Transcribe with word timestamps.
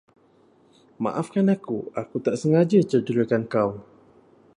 Maafkan 1.03 1.45
aku, 1.55 1.77
aku 2.01 2.15
tak 2.25 2.33
sengaja 2.41 2.79
cederakan 2.91 3.43
kau. 3.53 3.71